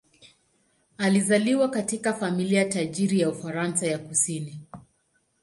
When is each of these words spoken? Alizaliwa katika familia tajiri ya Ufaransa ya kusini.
Alizaliwa 0.97 1.69
katika 1.69 2.13
familia 2.13 2.65
tajiri 2.69 3.19
ya 3.19 3.29
Ufaransa 3.29 3.87
ya 3.87 3.97
kusini. 3.99 4.59